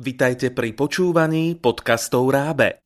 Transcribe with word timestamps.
Vitajte 0.00 0.48
pri 0.48 0.72
počúvaní 0.72 1.60
podcastov 1.60 2.32
Rábe. 2.32 2.80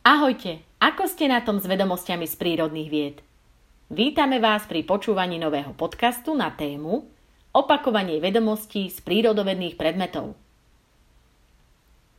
Ahojte, 0.00 0.64
ako 0.80 1.04
ste 1.04 1.28
na 1.28 1.44
tom 1.44 1.60
s 1.60 1.68
vedomosťami 1.68 2.24
z 2.24 2.34
prírodných 2.40 2.88
vied? 2.88 3.20
Vítame 3.92 4.40
vás 4.40 4.64
pri 4.64 4.88
počúvaní 4.88 5.36
nového 5.36 5.76
podcastu 5.76 6.32
na 6.32 6.48
tému 6.48 7.12
Opakovanie 7.52 8.24
vedomostí 8.24 8.88
z 8.88 9.04
prírodovedných 9.04 9.76
predmetov. 9.76 10.32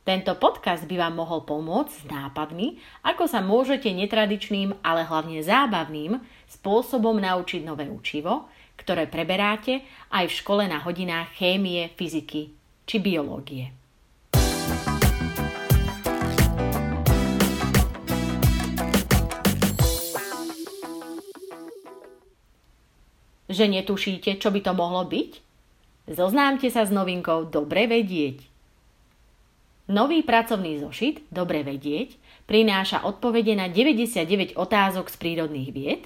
Tento 0.08 0.40
podcast 0.40 0.88
by 0.88 1.04
vám 1.04 1.20
mohol 1.20 1.44
pomôcť 1.44 1.92
s 1.92 2.04
nápadmi, 2.08 2.80
ako 3.04 3.28
sa 3.28 3.44
môžete 3.44 3.92
netradičným, 3.92 4.80
ale 4.80 5.04
hlavne 5.04 5.44
zábavným 5.44 6.16
spôsobom 6.48 7.20
naučiť 7.20 7.60
nové 7.60 7.92
učivo, 7.92 8.48
ktoré 8.80 9.04
preberáte 9.04 9.84
aj 10.08 10.32
v 10.32 10.36
škole 10.40 10.64
na 10.64 10.80
hodinách 10.80 11.36
chémie, 11.36 11.92
fyziky 11.92 12.56
či 12.88 12.96
biológie. 13.04 13.68
Že 23.52 23.64
netušíte, 23.76 24.40
čo 24.40 24.48
by 24.48 24.60
to 24.64 24.72
mohlo 24.72 25.04
byť? 25.04 25.30
Zoznámte 26.16 26.72
sa 26.72 26.88
s 26.88 26.96
novinkou 26.96 27.52
Dobre 27.52 27.84
vedieť. 27.84 28.47
Nový 29.88 30.20
pracovný 30.20 30.84
zošit, 30.84 31.24
dobre 31.32 31.64
vedieť, 31.64 32.20
prináša 32.44 33.08
odpovede 33.08 33.56
na 33.56 33.72
99 33.72 34.52
otázok 34.52 35.08
z 35.08 35.16
prírodných 35.16 35.70
vied 35.72 36.02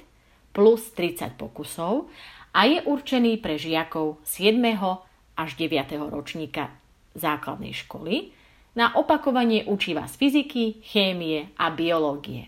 plus 0.55 0.87
30 0.95 1.35
pokusov 1.35 2.07
a 2.55 2.63
je 2.63 2.79
určený 2.79 3.43
pre 3.43 3.59
žiakov 3.59 4.23
7. 4.23 4.55
až 5.35 5.49
9. 5.59 5.99
ročníka 6.07 6.71
základnej 7.11 7.75
školy 7.75 8.31
na 8.71 8.95
opakovanie 8.95 9.67
učiva 9.67 10.07
z 10.07 10.15
fyziky, 10.15 10.79
chémie 10.79 11.51
a 11.59 11.67
biológie. 11.67 12.47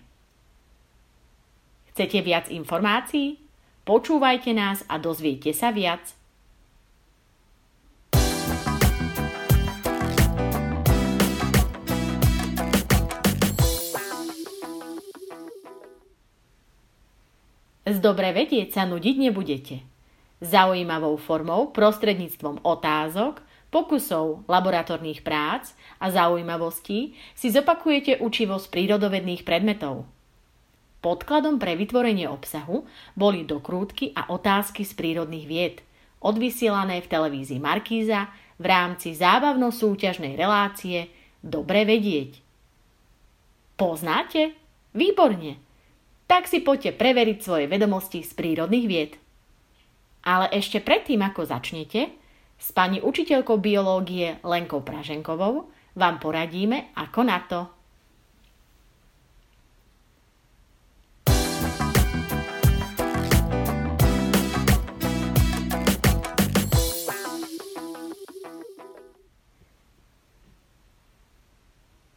Chcete 1.91 2.23
viac 2.23 2.47
informácií? 2.47 3.43
Počúvajte 3.83 4.55
nás 4.55 4.88
a 4.88 4.95
dozviete 5.03 5.51
sa 5.51 5.75
viac 5.75 6.15
Z 17.86 18.02
dobre 18.02 18.33
vedieť 18.33 18.73
sa 18.73 18.83
nudiť 18.89 19.16
nebudete. 19.30 19.86
Zaujímavou 20.41 21.22
formou, 21.22 21.69
prostredníctvom 21.69 22.66
otázok, 22.66 23.45
pokusov, 23.69 24.41
laboratórnych 24.50 25.22
prác 25.22 25.78
a 26.02 26.09
zaujímavostí 26.09 27.13
si 27.38 27.47
zopakujete 27.53 28.17
učivo 28.25 28.58
z 28.58 28.66
prírodovedných 28.73 29.45
predmetov. 29.45 30.09
Podkladom 31.06 31.61
pre 31.61 31.78
vytvorenie 31.78 32.25
obsahu 32.25 32.89
boli 33.13 33.45
dokrútky 33.45 34.17
a 34.17 34.33
otázky 34.33 34.81
z 34.81 34.97
prírodných 34.97 35.45
vied, 35.45 35.75
odvysielané 36.25 37.06
v 37.06 37.11
televízii 37.11 37.61
Markíza 37.61 38.33
v 38.58 38.66
rámci 38.66 39.13
zábavno-súťažnej 39.13 40.33
relácie 40.33 41.13
Dobre 41.45 41.86
vedieť. 41.86 42.41
Poznáte? 43.78 44.58
Výborne! 44.97 45.64
Tak 46.25 46.49
si 46.49 46.61
poďte 46.61 46.97
preveriť 46.97 47.37
svoje 47.41 47.65
vedomosti 47.69 48.25
z 48.25 48.31
prírodných 48.33 48.85
vied. 48.89 49.13
Ale 50.25 50.49
ešte 50.49 50.81
predtým, 50.81 51.21
ako 51.21 51.45
začnete, 51.45 52.09
s 52.57 52.73
pani 52.73 52.97
učiteľkou 53.03 53.61
biológie 53.61 54.41
Lenkou 54.41 54.81
Praženkovou 54.81 55.69
vám 55.94 56.17
poradíme, 56.17 56.91
ako 56.97 57.22
na 57.22 57.39
to. 57.45 57.59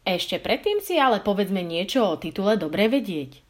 Ešte 0.09 0.41
predtým 0.41 0.81
si 0.81 0.97
ale 0.97 1.21
povedzme 1.21 1.61
niečo 1.61 2.01
o 2.01 2.17
titule 2.17 2.57
Dobre 2.57 2.89
vedieť. 2.89 3.48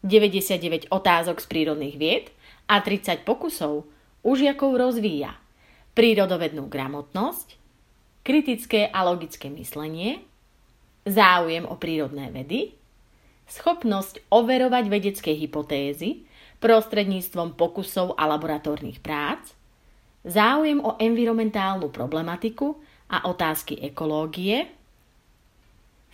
99 0.00 0.88
otázok 0.88 1.44
z 1.44 1.46
prírodných 1.46 1.96
vied 2.00 2.26
a 2.64 2.80
30 2.80 3.20
pokusov 3.28 3.84
u 4.24 4.30
žiakov 4.32 4.80
rozvíja. 4.80 5.36
Prírodovednú 5.92 6.72
gramotnosť, 6.72 7.60
kritické 8.24 8.88
a 8.88 9.04
logické 9.04 9.52
myslenie, 9.52 10.24
záujem 11.04 11.68
o 11.68 11.76
prírodné 11.76 12.32
vedy, 12.32 12.72
schopnosť 13.44 14.24
overovať 14.32 14.84
vedecké 14.88 15.36
hypotézy 15.36 16.24
prostredníctvom 16.64 17.60
pokusov 17.60 18.16
a 18.16 18.24
laboratórnych 18.24 19.04
prác, 19.04 19.52
záujem 20.24 20.80
o 20.80 20.96
environmentálnu 20.96 21.92
problematiku 21.92 22.80
a 23.12 23.28
otázky 23.28 23.76
ekológie, 23.84 24.70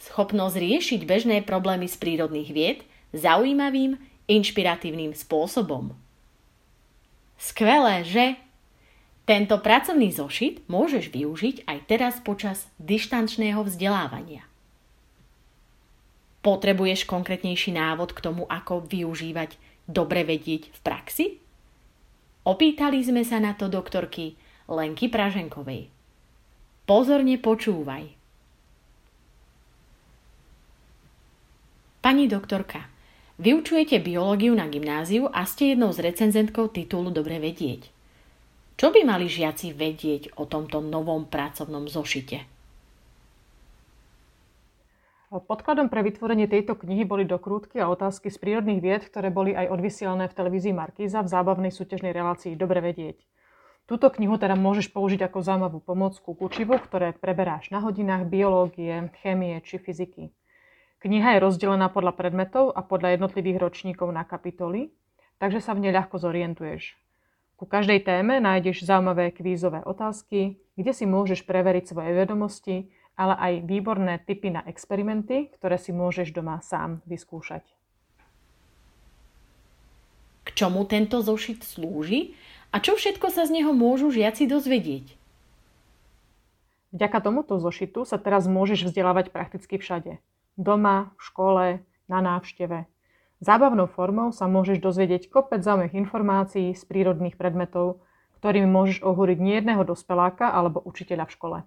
schopnosť 0.00 0.56
riešiť 0.58 1.00
bežné 1.06 1.36
problémy 1.46 1.86
z 1.86 1.94
prírodných 2.02 2.50
vied– 2.50 2.80
zaujímavým, 3.14 3.98
inšpiratívnym 4.26 5.14
spôsobom. 5.14 5.94
Skvelé, 7.38 8.02
že? 8.02 8.26
Tento 9.26 9.58
pracovný 9.58 10.14
zošit 10.14 10.70
môžeš 10.70 11.10
využiť 11.10 11.66
aj 11.66 11.78
teraz 11.90 12.14
počas 12.22 12.70
dištančného 12.78 13.58
vzdelávania. 13.66 14.46
Potrebuješ 16.46 17.10
konkrétnejší 17.10 17.74
návod 17.74 18.14
k 18.14 18.22
tomu, 18.22 18.46
ako 18.46 18.86
využívať 18.86 19.58
dobre 19.90 20.22
vedieť 20.22 20.70
v 20.70 20.78
praxi? 20.78 21.26
Opýtali 22.46 23.02
sme 23.02 23.26
sa 23.26 23.42
na 23.42 23.58
to 23.58 23.66
doktorky 23.66 24.38
Lenky 24.70 25.10
Praženkovej. 25.10 25.90
Pozorne 26.86 27.34
počúvaj. 27.42 28.14
Pani 31.98 32.30
doktorka, 32.30 32.86
Vyučujete 33.36 34.00
biológiu 34.00 34.56
na 34.56 34.64
gymnáziu 34.64 35.28
a 35.28 35.44
ste 35.44 35.76
jednou 35.76 35.92
z 35.92 36.00
recenzentkou 36.08 36.72
titulu 36.72 37.12
Dobre 37.12 37.36
vedieť. 37.36 37.92
Čo 38.80 38.96
by 38.96 39.04
mali 39.04 39.28
žiaci 39.28 39.76
vedieť 39.76 40.40
o 40.40 40.48
tomto 40.48 40.80
novom 40.80 41.28
pracovnom 41.28 41.84
zošite? 41.84 42.48
Podkladom 45.28 45.92
pre 45.92 46.00
vytvorenie 46.00 46.48
tejto 46.48 46.80
knihy 46.80 47.04
boli 47.04 47.28
dokrútky 47.28 47.76
a 47.76 47.92
otázky 47.92 48.32
z 48.32 48.40
prírodných 48.40 48.80
vied, 48.80 49.02
ktoré 49.04 49.28
boli 49.28 49.52
aj 49.52 49.68
odvysielané 49.68 50.32
v 50.32 50.36
televízii 50.38 50.72
Markíza 50.72 51.20
v 51.20 51.28
zábavnej 51.28 51.68
súťažnej 51.76 52.16
relácii 52.16 52.56
Dobre 52.56 52.80
vedieť. 52.80 53.20
Túto 53.84 54.08
knihu 54.16 54.40
teda 54.40 54.56
môžeš 54.56 54.88
použiť 54.96 55.28
ako 55.28 55.44
zaujímavú 55.44 55.84
pomocku 55.84 56.32
k 56.32 56.40
učivu, 56.40 56.80
ktoré 56.80 57.12
preberáš 57.12 57.68
na 57.68 57.84
hodinách 57.84 58.24
biológie, 58.32 59.12
chémie 59.20 59.60
či 59.60 59.76
fyziky. 59.76 60.32
Kniha 61.06 61.38
je 61.38 61.44
rozdelená 61.46 61.86
podľa 61.86 62.18
predmetov 62.18 62.74
a 62.74 62.82
podľa 62.82 63.14
jednotlivých 63.14 63.62
ročníkov 63.62 64.10
na 64.10 64.26
kapitoly, 64.26 64.90
takže 65.38 65.62
sa 65.62 65.70
v 65.70 65.86
nej 65.86 65.94
ľahko 65.94 66.18
zorientuješ. 66.18 66.98
Ku 67.54 67.62
každej 67.62 68.02
téme 68.02 68.42
nájdeš 68.42 68.82
zaujímavé 68.82 69.30
kvízové 69.30 69.86
otázky, 69.86 70.58
kde 70.74 70.90
si 70.90 71.06
môžeš 71.06 71.46
preveriť 71.46 71.94
svoje 71.94 72.10
vedomosti, 72.10 72.90
ale 73.14 73.38
aj 73.38 73.52
výborné 73.70 74.18
tipy 74.18 74.50
na 74.50 74.66
experimenty, 74.66 75.54
ktoré 75.54 75.78
si 75.78 75.94
môžeš 75.94 76.34
doma 76.34 76.58
sám 76.58 76.98
vyskúšať. 77.06 77.62
K 80.42 80.48
čomu 80.58 80.90
tento 80.90 81.22
zošit 81.22 81.62
slúži 81.62 82.34
a 82.74 82.82
čo 82.82 82.98
všetko 82.98 83.30
sa 83.30 83.46
z 83.46 83.62
neho 83.62 83.70
môžu 83.70 84.10
žiaci 84.10 84.50
dozvedieť? 84.50 85.14
Vďaka 86.90 87.22
tomuto 87.22 87.62
zošitu 87.62 88.02
sa 88.02 88.18
teraz 88.18 88.50
môžeš 88.50 88.90
vzdelávať 88.90 89.30
prakticky 89.30 89.78
všade 89.78 90.18
doma, 90.56 91.12
v 91.16 91.20
škole, 91.22 91.64
na 92.08 92.18
návšteve. 92.24 92.88
Zábavnou 93.44 93.84
formou 93.86 94.32
sa 94.32 94.48
môžeš 94.48 94.80
dozvedieť 94.80 95.28
kopec 95.28 95.60
zaujímavých 95.60 96.00
informácií 96.00 96.72
z 96.72 96.82
prírodných 96.88 97.36
predmetov, 97.36 98.00
ktorými 98.40 98.68
môžeš 98.68 99.04
ohúriť 99.04 99.36
nejedného 99.36 99.84
dospeláka 99.84 100.48
alebo 100.48 100.80
učiteľa 100.80 101.28
v 101.28 101.34
škole. 101.36 101.58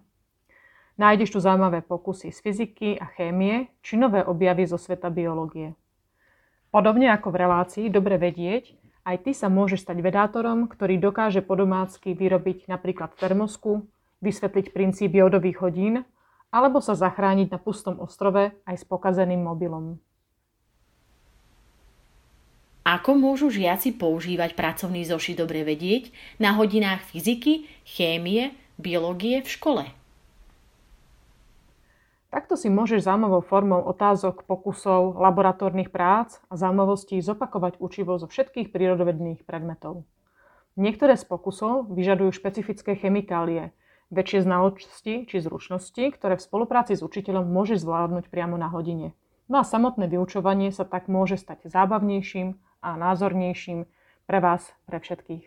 Nájdeš 1.00 1.38
tu 1.38 1.40
zaujímavé 1.40 1.86
pokusy 1.86 2.34
z 2.34 2.40
fyziky 2.44 2.90
a 3.00 3.08
chémie 3.08 3.72
či 3.86 3.96
nové 3.96 4.20
objavy 4.20 4.68
zo 4.68 4.76
sveta 4.76 5.08
biológie. 5.08 5.78
Podobne 6.76 7.14
ako 7.16 7.32
v 7.32 7.40
relácii 7.40 7.86
Dobre 7.88 8.20
vedieť, 8.20 8.76
aj 9.08 9.26
ty 9.26 9.32
sa 9.32 9.48
môžeš 9.48 9.88
stať 9.88 10.04
vedátorom, 10.04 10.68
ktorý 10.68 11.00
dokáže 11.00 11.42
po 11.42 11.56
domácky 11.56 12.14
vyrobiť 12.14 12.68
napríklad 12.68 13.16
termosku, 13.16 13.88
vysvetliť 14.20 14.76
princíp 14.76 15.16
jodových 15.16 15.64
hodín 15.64 16.04
alebo 16.50 16.82
sa 16.82 16.98
zachrániť 16.98 17.54
na 17.54 17.60
pustom 17.62 18.02
ostrove 18.02 18.54
aj 18.66 18.76
s 18.76 18.86
pokazeným 18.86 19.42
mobilom. 19.42 20.02
Ako 22.90 23.14
môžu 23.14 23.54
žiaci 23.54 23.94
používať 24.02 24.58
pracovný 24.58 25.06
zošit 25.06 25.38
dobre 25.38 25.62
vedieť 25.62 26.10
na 26.42 26.58
hodinách 26.58 27.06
fyziky, 27.14 27.70
chémie, 27.86 28.58
biológie 28.82 29.46
v 29.46 29.50
škole? 29.50 29.84
Takto 32.30 32.54
si 32.54 32.70
môžeš 32.70 33.10
zaujímavou 33.10 33.42
formou 33.42 33.82
otázok, 33.90 34.46
pokusov, 34.46 35.18
laboratórnych 35.18 35.90
prác 35.90 36.42
a 36.50 36.58
zaujímavostí 36.58 37.18
zopakovať 37.22 37.82
učivo 37.82 38.18
zo 38.22 38.30
všetkých 38.30 38.70
prírodovedných 38.70 39.46
predmetov. 39.50 40.06
Niektoré 40.78 41.18
z 41.18 41.26
pokusov 41.26 41.90
vyžadujú 41.90 42.30
špecifické 42.34 42.94
chemikálie, 42.98 43.74
väčšie 44.10 44.46
znalosti 44.46 45.26
či 45.30 45.38
zručnosti, 45.42 46.02
ktoré 46.18 46.38
v 46.38 46.46
spolupráci 46.46 46.98
s 46.98 47.06
učiteľom 47.06 47.46
môžeš 47.46 47.86
zvládnuť 47.86 48.30
priamo 48.30 48.58
na 48.58 48.70
hodine. 48.70 49.14
No 49.50 49.62
a 49.62 49.66
samotné 49.66 50.06
vyučovanie 50.10 50.70
sa 50.70 50.86
tak 50.86 51.10
môže 51.10 51.38
stať 51.38 51.70
zábavnejším 51.70 52.58
a 52.86 52.90
názornejším 52.98 53.90
pre 54.30 54.40
vás, 54.42 54.70
pre 54.86 55.02
všetkých. 55.02 55.46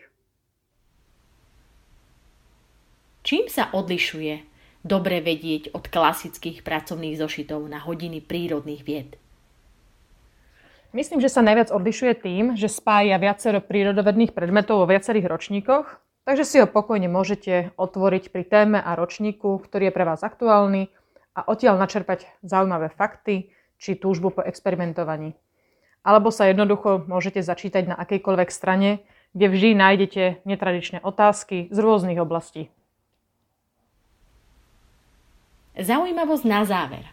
Čím 3.23 3.47
sa 3.47 3.71
odlišuje 3.71 4.43
dobre 4.83 5.23
vedieť 5.23 5.71
od 5.71 5.87
klasických 5.87 6.59
pracovných 6.67 7.15
zošitov 7.15 7.63
na 7.71 7.79
hodiny 7.79 8.19
prírodných 8.19 8.83
vied? 8.83 9.15
Myslím, 10.91 11.23
že 11.23 11.31
sa 11.31 11.41
najviac 11.41 11.71
odlišuje 11.71 12.13
tým, 12.19 12.45
že 12.59 12.67
spája 12.69 13.15
viacero 13.17 13.63
prírodovedných 13.63 14.35
predmetov 14.35 14.83
vo 14.83 14.91
viacerých 14.91 15.25
ročníkoch, 15.25 16.03
takže 16.23 16.43
si 16.43 16.57
ho 16.59 16.67
pokojne 16.67 17.07
môžete 17.07 17.75
otvoriť 17.75 18.31
pri 18.31 18.43
téme 18.43 18.79
a 18.79 18.95
ročníku, 18.95 19.59
ktorý 19.59 19.89
je 19.89 19.95
pre 19.95 20.07
vás 20.07 20.23
aktuálny 20.23 20.91
a 21.37 21.47
odtiaľ 21.47 21.79
načerpať 21.79 22.27
zaujímavé 22.43 22.91
fakty 22.91 23.51
či 23.79 23.99
túžbu 23.99 24.31
po 24.35 24.41
experimentovaní 24.43 25.35
alebo 26.03 26.29
sa 26.29 26.51
jednoducho 26.51 27.07
môžete 27.07 27.39
začítať 27.39 27.87
na 27.87 27.95
akejkoľvek 27.95 28.49
strane, 28.51 29.01
kde 29.31 29.47
vždy 29.49 29.69
nájdete 29.73 30.23
netradičné 30.43 30.99
otázky 31.01 31.71
z 31.71 31.77
rôznych 31.79 32.19
oblastí. 32.19 32.69
Zaujímavosť 35.73 36.45
na 36.45 36.61
záver. 36.67 37.05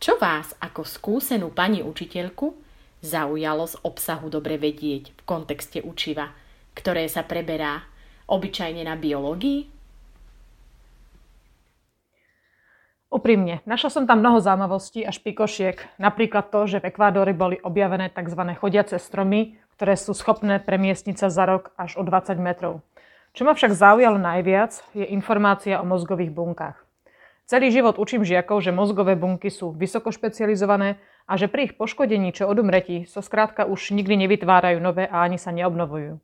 Čo 0.00 0.16
vás 0.16 0.56
ako 0.62 0.86
skúsenú 0.86 1.52
pani 1.52 1.84
učiteľku 1.84 2.56
zaujalo 3.04 3.68
z 3.68 3.76
obsahu 3.84 4.32
dobre 4.32 4.56
vedieť 4.56 5.12
v 5.12 5.20
kontexte 5.28 5.84
učiva, 5.84 6.32
ktoré 6.74 7.06
sa 7.08 7.22
preberá 7.22 7.86
obyčajne 8.26 8.82
na 8.84 8.98
biológii? 8.98 9.74
Úprimne, 13.14 13.62
našla 13.62 13.94
som 13.94 14.04
tam 14.10 14.18
mnoho 14.18 14.42
zaujímavostí 14.42 15.06
a 15.06 15.14
špikošiek. 15.14 16.02
Napríklad 16.02 16.50
to, 16.50 16.66
že 16.66 16.82
v 16.82 16.90
Ekvádore 16.90 17.30
boli 17.30 17.62
objavené 17.62 18.10
tzv. 18.10 18.42
chodiace 18.58 18.98
stromy, 18.98 19.54
ktoré 19.78 19.94
sú 19.94 20.18
schopné 20.18 20.58
premiestniť 20.58 21.22
sa 21.22 21.30
za 21.30 21.46
rok 21.46 21.70
až 21.78 21.94
o 21.94 22.02
20 22.02 22.34
metrov. 22.42 22.82
Čo 23.30 23.46
ma 23.46 23.54
však 23.54 23.70
zaujalo 23.70 24.18
najviac, 24.18 24.82
je 24.98 25.06
informácia 25.14 25.78
o 25.78 25.86
mozgových 25.86 26.34
bunkách. 26.34 26.74
Celý 27.46 27.68
život 27.70 28.00
učím 28.00 28.24
žiakov, 28.24 28.64
že 28.64 28.72
mozgové 28.72 29.20
bunky 29.20 29.52
sú 29.52 29.70
vysoko 29.76 30.08
špecializované 30.08 30.96
a 31.28 31.36
že 31.36 31.44
pri 31.44 31.68
ich 31.70 31.76
poškodení 31.76 32.32
čo 32.32 32.48
odumretí 32.48 33.04
sa 33.04 33.20
so 33.20 33.30
skrátka 33.30 33.68
už 33.68 33.92
nikdy 33.92 34.26
nevytvárajú 34.26 34.80
nové 34.80 35.04
a 35.04 35.22
ani 35.28 35.36
sa 35.36 35.52
neobnovujú. 35.52 36.23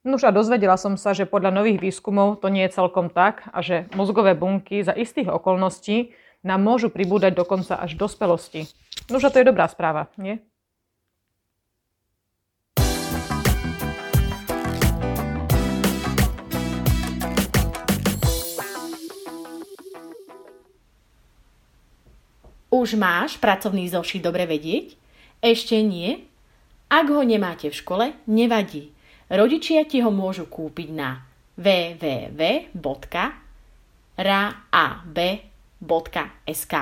Nuž 0.00 0.24
a 0.24 0.32
dozvedela 0.32 0.80
som 0.80 0.96
sa, 0.96 1.12
že 1.12 1.28
podľa 1.28 1.60
nových 1.60 1.76
výskumov 1.76 2.40
to 2.40 2.48
nie 2.48 2.64
je 2.64 2.72
celkom 2.72 3.12
tak 3.12 3.44
a 3.52 3.60
že 3.60 3.84
mozgové 3.92 4.32
bunky 4.32 4.80
za 4.80 4.96
istých 4.96 5.28
okolností 5.28 6.16
nám 6.40 6.64
môžu 6.64 6.88
pribúdať 6.88 7.36
dokonca 7.36 7.76
až 7.76 8.00
dospelosti. 8.00 8.64
Nože 9.12 9.28
to 9.28 9.44
je 9.44 9.48
dobrá 9.52 9.68
správa, 9.68 10.08
nie? 10.16 10.40
Už 22.72 22.96
máš 22.96 23.36
pracovný 23.36 23.84
zošit 23.92 24.24
dobre 24.24 24.48
vedieť? 24.48 24.96
Ešte 25.44 25.76
nie? 25.84 26.24
Ak 26.88 27.04
ho 27.12 27.20
nemáte 27.20 27.68
v 27.68 27.76
škole, 27.76 28.16
nevadí. 28.24 28.96
Rodičia 29.30 29.86
ti 29.86 30.02
ho 30.02 30.10
môžu 30.10 30.50
kúpiť 30.50 30.88
na 30.90 31.22
www.raab.com 31.54 33.40
www.sk. 35.80 36.74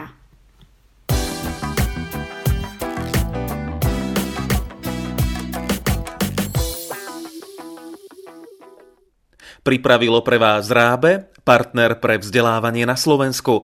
Pripravilo 9.62 10.25
pre 10.25 10.41
vás 10.41 10.73
Rábe, 10.73 11.29
partner 11.45 12.00
pre 12.00 12.17
vzdelávanie 12.17 12.89
na 12.89 12.97
Slovensku. 12.97 13.53